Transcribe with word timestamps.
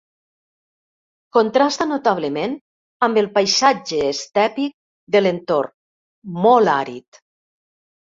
Contrasta 1.35 1.85
notablement 1.89 2.55
amb 3.07 3.19
el 3.23 3.29
paisatge 3.35 3.99
estèpic 4.13 4.73
de 5.17 5.21
l'entorn, 5.27 5.75
molt 6.47 6.73
àrid. 6.77 7.21